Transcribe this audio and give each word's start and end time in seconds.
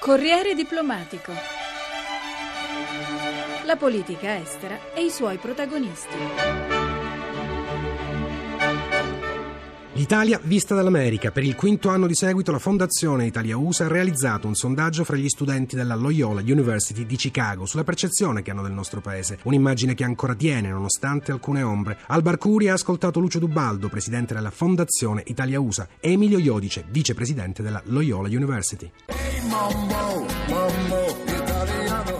Corriere 0.00 0.54
diplomatico. 0.54 1.30
La 3.66 3.76
politica 3.76 4.38
estera 4.38 4.94
e 4.94 5.04
i 5.04 5.10
suoi 5.10 5.36
protagonisti. 5.36 6.16
L'Italia 9.92 10.40
vista 10.42 10.74
dall'America. 10.74 11.30
Per 11.30 11.44
il 11.44 11.54
quinto 11.54 11.90
anno 11.90 12.06
di 12.06 12.14
seguito 12.14 12.50
la 12.50 12.58
Fondazione 12.58 13.26
Italia-USA 13.26 13.84
ha 13.84 13.88
realizzato 13.88 14.46
un 14.46 14.54
sondaggio 14.54 15.04
fra 15.04 15.16
gli 15.16 15.28
studenti 15.28 15.76
della 15.76 15.96
Loyola 15.96 16.40
University 16.40 17.04
di 17.04 17.16
Chicago 17.16 17.66
sulla 17.66 17.84
percezione 17.84 18.40
che 18.40 18.52
hanno 18.52 18.62
del 18.62 18.72
nostro 18.72 19.02
paese. 19.02 19.38
Un'immagine 19.42 19.92
che 19.92 20.04
ancora 20.04 20.34
tiene, 20.34 20.70
nonostante 20.70 21.30
alcune 21.30 21.60
ombre. 21.60 21.98
Al 22.06 22.22
Barcuri 22.22 22.70
ha 22.70 22.72
ascoltato 22.72 23.20
Lucio 23.20 23.38
Dubaldo, 23.38 23.90
presidente 23.90 24.32
della 24.32 24.50
Fondazione 24.50 25.22
Italia-USA, 25.26 25.86
e 26.00 26.12
Emilio 26.12 26.38
Iodice, 26.38 26.86
vicepresidente 26.88 27.62
della 27.62 27.82
Loyola 27.84 28.28
University. 28.28 28.90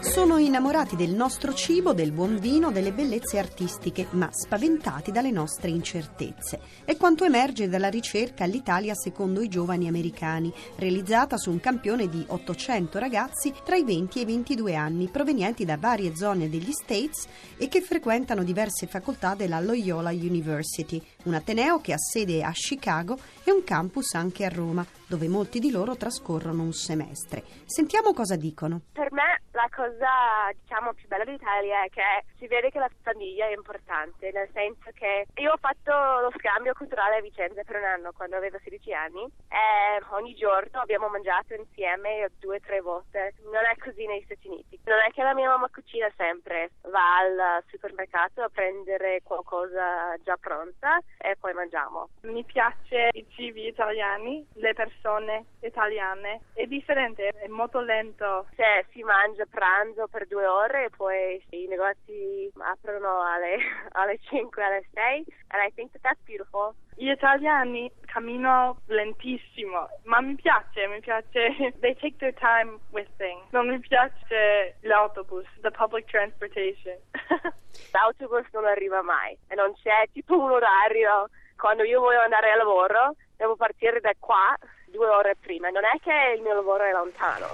Sono 0.01 0.39
innamorati 0.39 0.97
del 0.97 1.15
nostro 1.15 1.55
cibo, 1.55 1.93
del 1.93 2.13
buon 2.13 2.39
vino, 2.39 2.73
delle 2.73 2.93
bellezze 2.93 3.39
artistiche, 3.39 4.07
ma 4.11 4.29
spaventati 4.33 5.13
dalle 5.13 5.31
nostre 5.31 5.71
incertezze. 5.71 6.61
È 6.85 6.97
quanto 6.97 7.25
emerge 7.25 7.69
dalla 7.69 7.89
ricerca 7.89 8.45
all'Italia 8.45 8.95
secondo 8.95 9.41
i 9.41 9.49
giovani 9.49 9.87
americani, 9.87 10.53
realizzata 10.77 11.37
su 11.37 11.51
un 11.51 11.61
campione 11.61 12.09
di 12.09 12.25
800 12.27 12.99
ragazzi 12.99 13.53
tra 13.65 13.77
i 13.77 13.85
20 13.85 14.19
e 14.19 14.23
i 14.23 14.27
22 14.27 14.75
anni, 14.75 15.09
provenienti 15.09 15.65
da 15.65 15.77
varie 15.77 16.17
zone 16.17 16.49
degli 16.49 16.73
States 16.73 17.27
e 17.57 17.69
che 17.69 17.81
frequentano 17.81 18.43
diverse 18.43 18.87
facoltà 18.87 19.35
della 19.35 19.61
Loyola 19.61 20.11
University, 20.11 21.01
un 21.25 21.35
ateneo 21.35 21.81
che 21.81 21.93
ha 21.93 21.99
sede 21.99 22.43
a 22.43 22.51
Chicago 22.53 23.19
e 23.45 23.53
un 23.53 23.63
campus 23.63 24.15
anche 24.15 24.45
a 24.45 24.49
Roma, 24.49 24.85
dove 25.11 25.27
molti 25.27 25.59
di 25.59 25.73
loro 25.73 25.97
trascorrono 25.97 26.63
un 26.63 26.73
semestre. 26.73 27.43
Sentiamo 27.65 28.13
cosa 28.13 28.37
dicono. 28.37 28.83
Per 28.93 29.11
me 29.11 29.43
la 29.61 29.69
cosa 29.75 30.51
diciamo 30.59 30.95
più 30.95 31.07
bella 31.07 31.25
d'Italia 31.25 31.85
è 31.85 31.91
che 31.91 32.25
si 32.39 32.47
vede 32.47 32.71
che 32.71 32.79
la 32.79 32.89
famiglia 33.03 33.47
è 33.47 33.53
importante, 33.53 34.31
nel 34.33 34.49
senso 34.55 34.91
che 34.95 35.27
io 35.35 35.53
ho 35.53 35.59
fatto 35.59 35.93
lo 35.93 36.33
scambio 36.39 36.73
culturale 36.73 37.17
a 37.17 37.21
Vicenza 37.21 37.63
per 37.63 37.77
un 37.77 37.85
anno 37.85 38.13
quando 38.13 38.37
avevo 38.37 38.59
16 38.63 38.93
anni 38.95 39.25
e 39.49 40.03
ogni 40.13 40.35
giorno 40.35 40.81
abbiamo 40.81 41.09
mangiato 41.09 41.53
insieme 41.53 42.31
due 42.39 42.57
o 42.57 42.61
tre 42.61 42.81
volte. 42.81 43.35
Non 43.45 43.65
è 43.71 43.77
così 43.77 44.07
negli 44.07 44.25
Stati 44.25 44.49
Uniti. 44.49 44.81
Non 44.85 44.99
è 45.07 45.11
che 45.11 45.23
la 45.23 45.35
mia 45.35 45.49
mamma 45.49 45.69
cucina 45.69 46.11
sempre, 46.17 46.71
va 46.89 47.19
al 47.19 47.63
supermercato 47.69 48.43
a 48.43 48.49
prendere 48.49 49.21
qualcosa 49.23 50.17
già 50.25 50.37
pronta 50.41 50.99
e 51.19 51.37
poi 51.39 51.53
mangiamo. 51.53 52.09
Mi 52.23 52.45
piace 52.45 53.11
i 53.13 53.27
cibi 53.29 53.67
italiani, 53.67 54.47
le 54.55 54.73
persone 54.73 55.45
italiane. 55.61 56.41
È 56.55 56.65
differente, 56.65 57.29
è 57.29 57.49
molto 57.49 57.81
lento. 57.81 58.47
Se 58.55 58.87
si 58.93 59.03
mangia 59.03 59.45
pranzo 59.51 60.07
per 60.09 60.27
due 60.27 60.47
ore 60.47 60.85
e 60.85 60.91
poi 60.97 61.43
i 61.51 61.67
negozi 61.67 62.51
aprono 62.59 63.23
alle, 63.23 63.59
alle 63.93 64.19
5, 64.19 64.65
alle 64.65 64.85
6 64.95 65.25
and 65.49 65.63
I 65.63 65.71
think 65.75 65.93
that 65.93 66.03
that's 66.03 66.21
beautiful. 66.25 66.75
Gli 66.95 67.09
italiani 67.09 67.91
camminano 68.05 68.81
lentissimo, 68.87 69.89
ma 70.05 70.21
mi 70.21 70.35
piace, 70.35 70.87
mi 70.87 71.01
piace. 71.01 71.73
They 71.81 71.95
take 71.95 72.19
their 72.19 72.35
time 72.35 72.79
with 72.91 73.09
things. 73.17 73.43
Non 73.51 73.69
mi 73.69 73.79
piace 73.81 74.77
l'autobus, 74.83 75.47
the 75.63 75.71
public 75.71 76.07
transportation. 76.07 76.99
L'autobus 77.93 78.47
non 78.53 78.67
arriva 78.67 79.03
mai 79.03 79.37
e 79.49 79.55
non 79.55 79.73
c'è 79.83 80.09
tipo 80.13 80.39
un 80.39 80.51
orario. 80.51 81.29
Quando 81.57 81.85
io 81.85 82.01
voglio 82.01 82.21
andare 82.21 82.51
al 82.51 82.59
lavoro, 82.59 83.17
devo 83.37 83.57
partire 83.57 84.01
da 84.01 84.13
qua 84.19 84.57
due 84.91 85.09
ore 85.09 85.37
prima. 85.41 85.69
Non 85.69 85.85
è 85.85 85.99
che 86.01 86.35
il 86.37 86.43
mio 86.43 86.55
lavoro 86.55 86.85
è 86.85 86.93
lontano. 86.93 87.47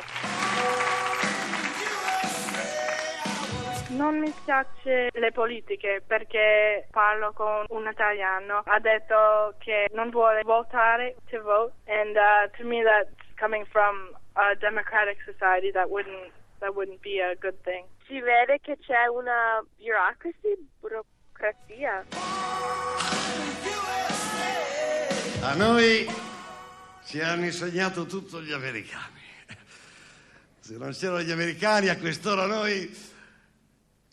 Non 3.96 4.18
mi 4.18 4.30
piace 4.44 5.08
le 5.10 5.32
politiche 5.32 6.02
perché 6.06 6.86
parlo 6.90 7.32
con 7.32 7.64
un 7.70 7.88
italiano. 7.90 8.62
Ha 8.66 8.78
detto 8.78 9.54
che 9.58 9.88
non 9.94 10.10
vuole 10.10 10.42
votare 10.42 11.16
to 11.30 11.40
vote 11.40 11.72
and 11.86 12.14
uh, 12.14 12.54
to 12.58 12.64
me 12.64 12.82
that's 12.82 13.08
coming 13.38 13.64
from 13.64 14.14
a 14.34 14.54
democratic 14.56 15.16
society 15.24 15.72
that 15.72 15.88
wouldn't 15.88 16.30
that 16.60 16.74
wouldn't 16.74 17.00
be 17.00 17.22
a 17.22 17.34
good 17.40 17.56
thing. 17.62 17.86
Si 18.06 18.20
vede 18.20 18.60
che 18.60 18.76
c'è 18.76 19.06
una 19.06 19.64
bureaucracy, 19.78 20.68
burocrazia. 20.78 22.04
A 25.40 25.54
noi 25.54 26.06
ci 27.06 27.20
hanno 27.20 27.46
insegnato 27.46 28.04
tutto 28.04 28.42
gli 28.42 28.52
americani. 28.52 29.24
Se 30.60 30.76
non 30.76 30.92
c'erano 30.92 31.22
gli 31.22 31.30
americani 31.30 31.88
a 31.88 31.96
quest'ora 31.96 32.44
noi 32.44 33.14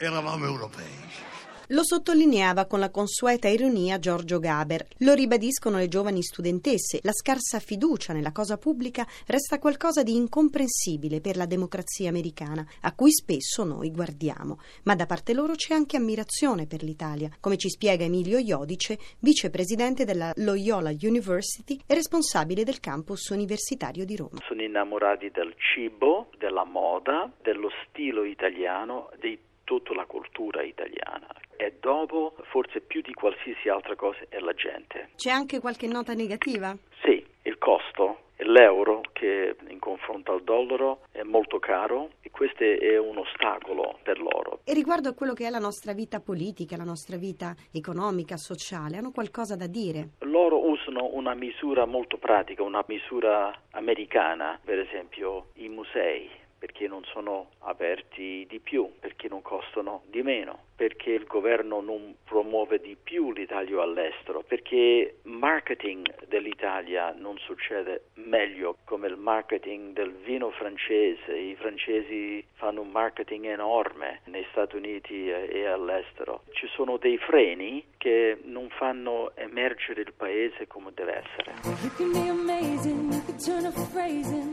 eravamo 0.05 0.45
europei. 0.45 1.31
Lo 1.67 1.83
sottolineava 1.83 2.65
con 2.65 2.79
la 2.79 2.91
consueta 2.91 3.47
ironia 3.47 3.97
Giorgio 3.97 4.37
Gaber. 4.37 4.85
Lo 4.99 5.13
ribadiscono 5.13 5.77
le 5.77 5.87
giovani 5.87 6.21
studentesse. 6.21 6.99
La 7.03 7.13
scarsa 7.13 7.59
fiducia 7.59 8.11
nella 8.11 8.33
cosa 8.33 8.57
pubblica 8.57 9.07
resta 9.27 9.59
qualcosa 9.59 10.03
di 10.03 10.13
incomprensibile 10.13 11.21
per 11.21 11.37
la 11.37 11.45
democrazia 11.45 12.09
americana, 12.09 12.65
a 12.81 12.93
cui 12.93 13.11
spesso 13.11 13.63
noi 13.63 13.91
guardiamo. 13.91 14.59
Ma 14.83 14.93
da 14.93 15.05
parte 15.05 15.33
loro 15.33 15.53
c'è 15.53 15.73
anche 15.73 15.95
ammirazione 15.95 16.67
per 16.67 16.83
l'Italia, 16.83 17.29
come 17.39 17.55
ci 17.55 17.69
spiega 17.69 18.03
Emilio 18.03 18.37
Iodice, 18.37 18.99
vicepresidente 19.19 20.03
della 20.03 20.33
Loyola 20.35 20.91
University 20.91 21.79
e 21.87 21.95
responsabile 21.95 22.65
del 22.65 22.81
campus 22.81 23.29
universitario 23.29 24.03
di 24.03 24.17
Roma. 24.17 24.37
Sono 24.45 24.61
innamorati 24.61 25.31
del 25.31 25.55
cibo, 25.57 26.29
della 26.37 26.65
moda, 26.65 27.31
dello 27.41 27.69
stile 27.87 28.27
italiano, 28.27 29.09
dei 29.19 29.39
tutta 29.63 29.93
la 29.93 30.05
cultura 30.05 30.63
italiana 30.63 31.27
e 31.55 31.77
dopo, 31.79 32.35
forse 32.51 32.81
più 32.81 33.01
di 33.01 33.13
qualsiasi 33.13 33.69
altra 33.69 33.95
cosa, 33.95 34.19
è 34.29 34.39
la 34.39 34.53
gente. 34.53 35.09
C'è 35.15 35.29
anche 35.29 35.59
qualche 35.59 35.87
nota 35.87 36.13
negativa? 36.13 36.75
Sì, 37.01 37.25
il 37.43 37.57
costo. 37.57 38.19
L'euro 38.37 39.01
che 39.13 39.55
in 39.69 39.79
confronto 39.79 40.33
al 40.33 40.43
dollaro 40.43 41.03
è 41.11 41.21
molto 41.21 41.59
caro 41.59 42.09
e 42.21 42.29
questo 42.29 42.63
è 42.63 42.97
un 42.97 43.17
ostacolo 43.19 43.99
per 44.03 44.19
loro. 44.19 44.59
E 44.65 44.73
riguardo 44.73 45.07
a 45.07 45.13
quello 45.13 45.33
che 45.33 45.45
è 45.45 45.49
la 45.49 45.59
nostra 45.59 45.93
vita 45.93 46.19
politica, 46.19 46.75
la 46.75 46.83
nostra 46.83 47.15
vita 47.15 47.55
economica, 47.71 48.35
sociale, 48.35 48.97
hanno 48.97 49.11
qualcosa 49.11 49.55
da 49.55 49.67
dire? 49.67 50.09
Loro 50.21 50.67
usano 50.67 51.11
una 51.13 51.35
misura 51.35 51.85
molto 51.85 52.17
pratica, 52.17 52.63
una 52.63 52.83
misura 52.87 53.53
americana, 53.71 54.59
per 54.61 54.79
esempio 54.79 55.51
i 55.53 55.69
musei 55.69 56.29
perché 56.63 56.87
non 56.87 57.03
sono 57.03 57.49
aperti 57.59 58.47
di 58.49 58.61
più, 58.61 58.89
perché 59.01 59.27
non 59.27 59.41
costano 59.41 60.03
di 60.07 60.21
meno, 60.21 60.67
perché 60.75 61.11
il 61.11 61.25
governo 61.25 61.81
non 61.81 62.15
promuove 62.23 62.79
di 62.79 62.97
più 63.01 63.31
l'Italia 63.31 63.81
all'estero, 63.81 64.43
perché 64.45 64.75
il 65.23 65.31
marketing 65.31 66.25
dell'Italia 66.27 67.13
non 67.17 67.37
succede 67.37 68.05
meglio 68.15 68.77
come 68.85 69.07
il 69.07 69.17
marketing 69.17 69.93
del 69.93 70.11
vino 70.25 70.49
francese. 70.51 71.35
I 71.35 71.55
francesi 71.55 72.43
fanno 72.53 72.81
un 72.81 72.89
marketing 72.89 73.45
enorme 73.45 74.21
negli 74.25 74.45
Stati 74.51 74.75
Uniti 74.75 75.29
e 75.29 75.65
all'estero. 75.65 76.43
Ci 76.51 76.67
sono 76.67 76.97
dei 76.97 77.17
freni 77.17 77.85
che 77.97 78.39
non 78.43 78.69
fanno 78.69 79.31
emergere 79.35 80.01
il 80.01 80.13
paese 80.15 80.67
come 80.67 80.91
deve 80.93 81.23
essere. 81.23 81.53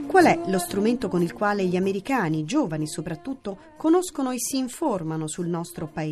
Qual 0.06 0.24
è 0.24 0.38
lo 0.46 0.58
strumento 0.58 1.08
con 1.08 1.22
il 1.22 1.32
quale 1.32 1.64
gli 1.64 1.76
americani, 1.76 2.44
giovani 2.44 2.86
soprattutto, 2.86 3.58
conoscono 3.76 4.30
e 4.30 4.38
si 4.38 4.58
informano 4.58 5.26
sul 5.26 5.46
nostro 5.46 5.86
paese? 5.86 6.09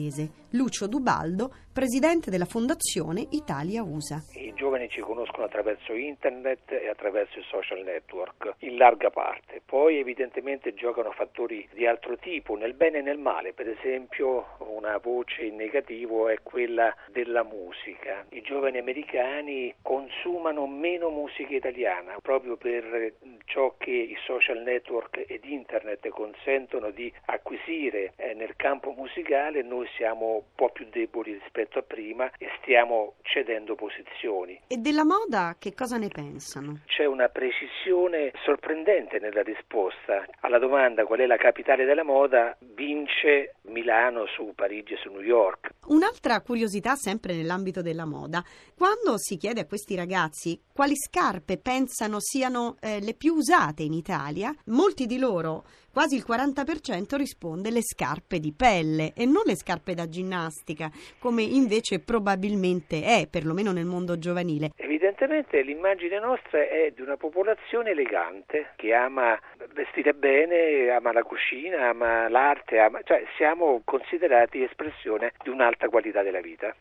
Lucio 0.53 0.87
Dubaldo, 0.87 1.53
presidente 1.73 2.31
della 2.31 2.45
Fondazione 2.45 3.27
Italia-USA. 3.31 4.23
I 4.35 4.55
giovani 4.55 4.89
ci 4.89 5.01
conoscono 5.01 5.45
attraverso 5.45 5.93
internet 5.93 6.71
e 6.73 6.89
attraverso 6.89 7.39
i 7.39 7.45
social 7.51 7.83
network, 7.83 8.55
in 8.61 8.77
larga 8.77 9.11
parte. 9.11 9.61
Poi 9.65 9.99
evidentemente 9.99 10.75
giocano 10.75 11.11
fattori 11.11 11.69
di 11.75 11.87
altro 11.87 12.17
tipo, 12.17 12.57
nel 12.57 12.75
bene 12.75 12.99
e 12.99 13.03
nel 13.03 13.19
male. 13.19 13.53
Per 13.53 13.69
esempio 13.69 14.57
una 14.59 14.99
voce 14.99 15.45
in 15.45 15.57
negativo 15.57 16.29
è 16.29 16.39
quella 16.43 16.95
della 17.11 17.43
musica. 17.43 18.25
I 18.31 18.41
giovani 18.41 18.79
americani 18.79 19.75
consumano 19.83 20.67
meno 20.67 21.11
musica 21.11 21.55
italiana 21.55 22.17
proprio 22.23 22.57
per 22.57 23.15
ciò 23.45 23.75
che 23.77 23.91
i 23.91 24.17
social 24.25 24.63
network 24.63 25.25
ed 25.27 25.45
internet 25.45 26.09
consentono 26.09 26.91
di 26.91 27.13
acquisire 27.27 28.13
eh, 28.17 28.35
nel 28.35 28.55
campo 28.57 28.93
musicale. 28.97 29.63
Noi 29.63 29.88
siamo 29.97 30.35
un 30.35 30.43
po' 30.55 30.71
più 30.71 30.87
deboli 30.91 31.33
rispetto 31.33 31.79
a 31.79 31.83
prima 31.83 32.31
e 32.39 32.49
stiamo 32.61 33.15
cedendo 33.23 33.75
posizioni. 33.75 34.61
E 34.67 34.77
della 34.77 35.05
moda 35.05 35.57
che 35.59 35.75
cosa 35.75 35.97
ne 35.97 36.09
pensano? 36.09 36.81
C'è 36.87 37.05
una 37.05 37.29
precisione 37.29 38.33
sorprendente 38.45 39.19
nella 39.19 39.43
risposta 39.43 40.27
alla 40.41 40.59
domanda 40.59 41.05
qual 41.05 41.21
è 41.21 41.27
la 41.27 41.37
capitale 41.37 41.85
della 41.85 42.05
moda, 42.05 42.57
vince 42.61 43.55
Milano 43.63 44.27
su 44.27 44.53
Parigi 44.55 44.95
e 44.95 44.99
su 44.99 45.11
New 45.11 45.23
York. 45.23 45.71
Un'altra 45.87 46.41
curiosità 46.41 46.95
sempre 46.95 47.35
nell'ambito 47.35 47.83
della 47.83 48.05
moda, 48.05 48.43
quando 48.77 49.17
si 49.17 49.37
chiede 49.37 49.61
a 49.61 49.67
questi 49.67 49.95
ragazzi 49.95 50.61
quali 50.73 50.97
scarpe 50.97 51.59
pensano 51.59 52.19
siano 52.21 52.77
eh, 52.81 53.01
le 53.01 53.15
più 53.15 53.35
usate 53.35 53.83
in 53.83 53.93
Italia, 53.93 54.55
molti 54.67 55.07
di 55.07 55.19
loro, 55.19 55.65
quasi 55.99 56.15
il 56.15 56.25
40% 56.25 57.17
risponde 57.17 57.73
le 57.73 57.83
scarpe 57.83 58.39
di 58.39 58.55
pelle 58.57 59.15
e 59.17 59.25
non 59.25 59.43
le 59.45 59.57
scarpe 59.57 59.95
da 59.95 60.09
ginnastica, 60.09 60.93
come 61.19 61.43
invece 61.43 61.99
probabilmente 61.99 63.03
è, 63.03 63.27
perlomeno 63.29 63.73
nel 63.73 63.85
mondo 63.85 64.17
giovanile. 64.17 64.71
Evidentemente 64.77 65.61
l'immagine 65.61 66.21
nostra 66.21 66.61
è 66.61 66.93
di 66.95 67.03
una 67.03 67.17
popolazione 67.17 67.91
elegante 67.91 68.75
che 68.77 68.95
ama 68.95 69.37
vestire 69.79 70.13
bene, 70.13 70.91
ama 70.91 71.13
la 71.13 71.23
cucina, 71.23 71.91
ama 71.91 72.29
l'arte, 72.29 72.81
ama... 72.81 73.01
cioè 73.05 73.25
siamo 73.37 73.83
considerati 73.85 74.63
espressione 74.63 75.33
di 75.43 75.51
un'alta 75.51 75.89
qualità 75.89 76.23
della 76.23 76.41
vita. 76.41 76.75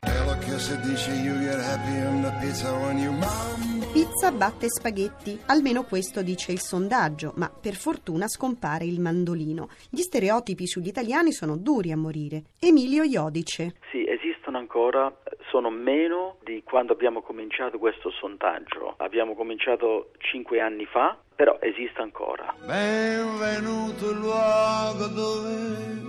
Pizza 3.94 4.32
batte 4.32 4.70
spaghetti, 4.70 5.40
almeno 5.46 5.84
questo 5.84 6.24
dice 6.24 6.52
il 6.52 6.60
sondaggio, 6.60 7.34
ma 7.36 7.50
per 7.50 7.76
fortuna 7.76 8.28
scompare 8.28 8.86
il 8.86 9.00
mandolino. 9.00 9.70
Gli 9.92 10.02
stereotipi 10.02 10.66
sugli 10.66 10.88
italiani 10.88 11.32
sono 11.32 11.56
duri 11.56 11.92
a 11.92 11.98
morire. 11.98 12.46
Emilio 12.60 13.04
Iodice. 13.04 13.76
Sì, 13.92 14.06
esistono 14.08 14.58
ancora, 14.58 15.14
sono 15.50 15.70
meno 15.70 16.38
di 16.44 16.64
quando 16.64 16.94
abbiamo 16.94 17.22
cominciato 17.22 17.78
questo 17.78 18.10
sondaggio. 18.10 18.96
Abbiamo 18.98 19.36
cominciato 19.36 20.12
cinque 20.18 20.60
anni 20.60 20.86
fa, 20.86 21.18
però 21.38 21.56
esiste 21.62 22.02
ancora. 22.02 22.52
Benvenuto 22.66 24.10
il 24.10 24.18
luogo 24.18 25.06
dove 25.06 26.02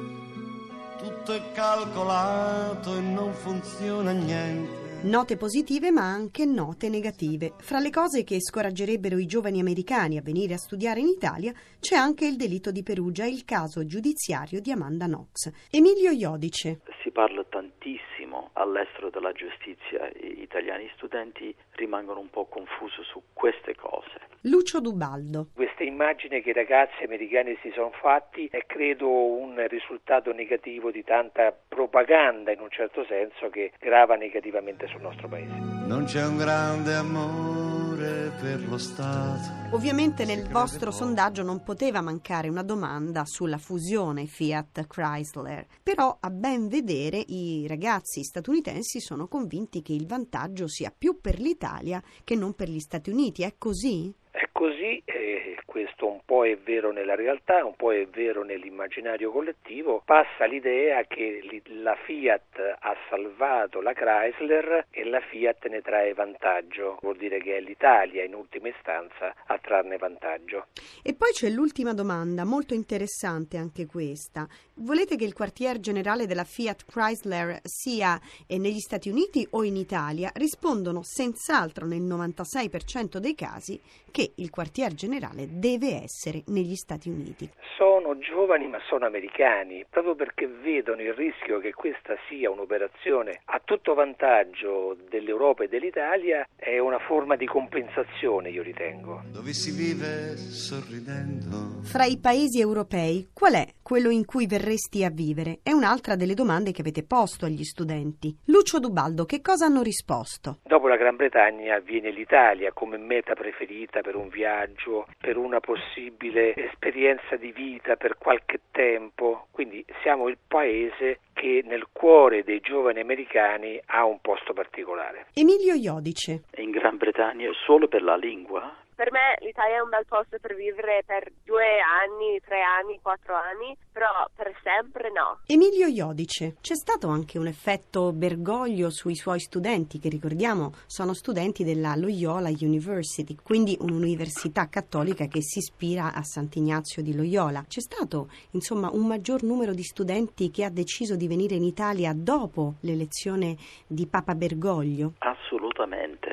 tutto 0.98 1.34
è 1.34 1.52
calcolato 1.52 2.96
e 2.96 3.00
non 3.00 3.34
funziona 3.34 4.12
niente. 4.12 4.88
Note 5.05 5.37
positive 5.37 5.93
ma 5.93 6.03
anche 6.03 6.45
note 6.45 6.89
negative. 6.89 7.53
Fra 7.61 7.79
le 7.79 7.91
cose 7.91 8.25
che 8.25 8.41
scoraggerebbero 8.41 9.17
i 9.17 9.27
giovani 9.27 9.61
americani 9.61 10.19
a 10.19 10.23
venire 10.23 10.55
a 10.55 10.59
studiare 10.59 10.99
in 10.99 11.06
Italia 11.06 11.53
c'è 11.79 11.95
anche 11.95 12.27
il 12.27 12.35
delitto 12.35 12.73
di 12.73 12.83
Perugia 12.83 13.23
e 13.23 13.29
il 13.29 13.45
caso 13.45 13.87
giudiziario 13.87 14.61
di 14.61 14.73
Amanda 14.73 15.06
Knox. 15.06 15.69
Emilio 15.71 16.11
Iodice. 16.11 16.81
Si 17.00 17.12
parla 17.12 17.45
tantissimo 17.45 18.50
all'estero 18.55 19.09
della 19.09 19.31
giustizia, 19.31 20.11
gli 20.21 20.43
italiani 20.43 20.91
studenti 20.97 21.55
rimangono 21.77 22.19
un 22.19 22.29
po' 22.31 22.47
confusi 22.47 23.00
su 23.05 23.23
queste 23.33 23.77
cose. 23.77 24.27
Lucio 24.43 24.81
Dubaldo. 24.81 25.49
Questa 25.55 25.85
immagine 25.85 26.43
che 26.43 26.50
i 26.50 26.53
ragazzi 26.53 27.05
americani 27.05 27.56
si 27.62 27.71
sono 27.73 27.93
fatti 27.93 28.49
è 28.50 28.65
credo 28.67 29.09
un 29.09 29.65
risultato 29.69 30.33
negativo 30.33 30.91
di 30.91 31.05
tanta 31.05 31.56
propaganda 31.69 32.50
in 32.50 32.61
un 32.61 32.71
certo 32.71 33.05
senso 33.05 33.49
che 33.50 33.73
grava 33.79 34.17
negativamente 34.17 34.88
sul 34.90 35.00
nostro 35.00 35.29
paese. 35.29 35.52
Non 35.87 36.05
c'è 36.05 36.26
un 36.26 36.37
grande 36.37 36.94
amore 36.94 38.32
per 38.40 38.67
lo 38.69 38.79
Stato. 38.79 39.75
Ovviamente 39.75 40.25
nel 40.25 40.49
vostro 40.49 40.90
sondaggio 40.90 41.43
non 41.43 41.62
poteva 41.62 42.00
mancare 42.00 42.49
una 42.49 42.62
domanda 42.62 43.25
sulla 43.26 43.58
fusione 43.58 44.26
Fiat-Chrysler, 44.26 45.67
però 45.82 46.17
a 46.20 46.31
ben 46.31 46.69
vedere 46.69 47.19
i 47.19 47.67
ragazzi 47.67 48.23
statunitensi 48.23 49.00
sono 49.00 49.29
convinti 49.29 49.82
che 49.82 49.93
il 49.93 50.06
vantaggio 50.06 50.69
sia 50.69 50.93
più 50.96 51.20
per 51.20 51.38
l'Italia 51.38 52.02
che 52.25 52.35
non 52.35 52.55
per 52.55 52.69
gli 52.69 52.81
Stati 52.81 53.11
Uniti. 53.11 53.43
È 53.43 53.55
così? 53.58 54.14
Così, 54.58 55.00
eh, 55.05 55.56
questo 55.64 56.10
un 56.10 56.19
po' 56.25 56.44
è 56.44 56.58
vero 56.58 56.90
nella 56.90 57.14
realtà, 57.14 57.64
un 57.64 57.76
po' 57.76 57.93
è 57.93 58.05
vero 58.08 58.43
nell'immaginario 58.43 59.31
collettivo. 59.31 60.02
Passa 60.05 60.46
l'idea 60.46 61.05
che 61.05 61.62
la 61.66 61.94
Fiat 61.94 62.76
ha 62.81 62.96
salvato 63.08 63.81
la 63.81 63.93
Chrysler 63.93 64.87
e 64.90 65.05
la 65.05 65.20
Fiat 65.20 65.69
ne 65.69 65.81
trae 65.81 66.12
vantaggio. 66.12 66.99
Vuol 67.02 67.19
dire 67.19 67.38
che 67.38 67.58
è 67.58 67.60
l'Italia 67.60 68.25
in 68.25 68.34
ultima 68.34 68.66
istanza 68.66 69.32
a 69.46 69.58
trarne 69.58 69.96
vantaggio. 69.96 70.66
E 71.04 71.14
poi 71.14 71.31
c'è 71.31 71.50
l'ultima 71.50 71.94
domanda, 71.94 72.44
molto 72.44 72.75
interessante 72.75 73.58
anche 73.58 73.87
questa. 73.87 74.49
Volete 74.80 75.16
che 75.16 75.25
il 75.25 75.34
quartier 75.34 75.80
generale 75.80 76.26
della 76.26 76.44
Fiat 76.44 76.84
Chrysler 76.86 77.58
sia 77.64 78.16
eh, 78.46 78.58
negli 78.58 78.78
Stati 78.78 79.08
Uniti 79.08 79.44
o 79.50 79.64
in 79.64 79.75
Italia? 79.75 80.30
Rispondono 80.32 81.02
senz'altro 81.02 81.84
nel 81.84 82.02
96% 82.02 83.16
dei 83.16 83.34
casi 83.34 83.80
che 84.12 84.32
il 84.36 84.50
quartier 84.50 84.94
generale 84.94 85.48
deve 85.50 86.00
essere 86.02 86.42
negli 86.46 86.76
Stati 86.76 87.08
Uniti. 87.08 87.50
Sono 87.76 88.19
giovani 88.19 88.69
ma 88.69 88.78
sono 88.88 89.04
americani, 89.04 89.84
proprio 89.90 90.14
perché 90.14 90.46
vedono 90.46 91.02
il 91.02 91.12
rischio 91.12 91.58
che 91.58 91.72
questa 91.72 92.16
sia 92.28 92.48
un'operazione 92.48 93.40
a 93.46 93.60
tutto 93.64 93.94
vantaggio 93.94 94.96
dell'Europa 95.08 95.64
e 95.64 95.69
dell'Italia, 95.69 96.46
è 96.54 96.78
una 96.78 96.98
forma 97.00 97.34
di 97.34 97.46
compensazione, 97.46 98.50
io 98.50 98.62
ritengo. 98.62 99.22
Dove 99.32 99.52
si 99.52 99.72
vive 99.72 100.36
sorridendo. 100.36 101.82
Fra 101.82 102.04
i 102.04 102.19
paesi 102.19 102.60
europei, 102.60 103.28
qual 103.32 103.54
è 103.54 103.66
quello 103.82 104.10
in 104.10 104.25
cui 104.25 104.46
verresti 104.69 105.03
a 105.03 105.11
vivere? 105.11 105.61
È 105.62 105.73
un'altra 105.73 106.15
delle 106.15 106.35
domande 106.35 106.73
che 106.73 106.82
avete 106.82 107.03
posto 107.03 107.47
agli 107.47 107.65
studenti. 107.65 108.37
Lucio 108.47 108.79
Dubaldo, 108.79 109.25
che 109.25 109.41
cosa 109.41 109.65
hanno 109.65 109.81
risposto? 109.81 110.59
Dopo 110.65 110.88
la 110.88 110.97
Gran 110.97 111.17
Bretagna 111.17 111.79
viene 111.79 112.11
l'Italia 112.11 112.73
come 112.73 112.99
meta 112.99 113.32
preferita 113.32 114.03
per 114.03 114.15
un 114.15 114.29
viaggio, 114.29 115.06
per 115.19 115.38
una 115.38 115.61
possibile 115.61 116.55
esperienza 116.55 117.37
di 117.37 117.50
vita 117.50 117.97
per 117.97 118.19
qualche 118.19 118.61
tempo. 118.70 119.47
Quindi 119.50 119.82
siamo 120.03 120.29
il 120.29 120.37
paese 120.47 121.21
che 121.32 121.62
nel 121.64 121.87
cuore 121.93 122.43
dei 122.43 122.61
giovani 122.61 123.00
americani 123.00 123.81
ha 123.87 124.05
un 124.05 124.21
posto 124.21 124.53
particolare. 124.53 125.26
Emilio 125.32 125.75
Iodice. 125.75 126.43
In 126.56 126.73
Bretagna 126.99 127.50
solo 127.65 127.89
per 127.89 128.03
la 128.03 128.17
lingua? 128.17 128.75
Per 128.99 129.12
me 129.12 129.39
l'Italia 129.47 129.77
è 129.77 129.81
un 129.81 129.91
bel 129.91 130.05
posto 130.09 130.39
per 130.41 130.56
vivere 130.56 131.05
per 131.06 131.31
due 131.45 131.79
anni, 131.79 132.41
tre 132.45 132.61
anni, 132.62 132.99
quattro 133.00 133.37
anni, 133.37 133.77
però 133.93 134.29
per 134.35 134.53
sempre 134.65 135.12
no. 135.12 135.39
Emilio 135.47 135.87
Iodice. 135.87 136.56
C'è 136.61 136.75
stato 136.75 137.06
anche 137.06 137.39
un 137.39 137.47
effetto 137.47 138.12
Bergoglio 138.12 138.91
sui 138.91 139.15
suoi 139.15 139.39
studenti, 139.39 140.00
che 140.00 140.09
ricordiamo 140.09 140.73
sono 140.87 141.15
studenti 141.15 141.62
della 141.62 141.95
Loyola 141.95 142.49
University, 142.49 143.37
quindi 143.41 143.77
un'università 143.79 144.69
cattolica 144.69 145.27
che 145.27 145.43
si 145.43 145.61
ispira 145.61 146.12
a 146.12 146.25
Sant'Ignazio 146.25 147.00
di 147.00 147.15
Loyola. 147.15 147.65
C'è 147.69 147.81
stato, 147.81 148.29
insomma, 148.50 148.91
un 148.91 149.06
maggior 149.06 149.45
numero 149.45 149.75
di 149.75 149.85
studenti 149.85 150.50
che 150.50 150.65
ha 150.65 150.71
deciso 150.71 151.15
di 151.15 151.29
venire 151.29 151.55
in 151.55 151.62
Italia 151.62 152.12
dopo 152.17 152.75
l'elezione 152.81 153.56
di 153.87 154.09
Papa 154.09 154.35
Bergoglio? 154.35 155.12
Assolutamente. 155.19 156.27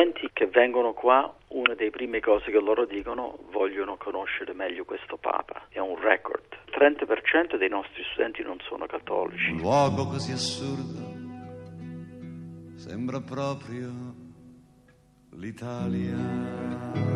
Studenti 0.00 0.30
che 0.32 0.46
vengono 0.46 0.94
qua, 0.94 1.30
una 1.48 1.74
delle 1.74 1.90
prime 1.90 2.20
cose 2.20 2.50
che 2.50 2.58
loro 2.58 2.86
dicono, 2.86 3.38
vogliono 3.50 3.98
conoscere 3.98 4.54
meglio 4.54 4.86
questo 4.86 5.18
Papa. 5.18 5.66
È 5.68 5.78
un 5.78 6.00
record. 6.00 6.40
Il 6.68 6.72
30% 6.74 7.58
dei 7.58 7.68
nostri 7.68 8.02
studenti 8.10 8.42
non 8.42 8.56
sono 8.66 8.86
cattolici. 8.86 9.50
Un 9.50 9.58
luogo 9.58 10.06
così 10.06 10.32
assurdo 10.32 11.18
sembra 12.76 13.20
proprio 13.20 13.90
l'Italia. 15.32 17.09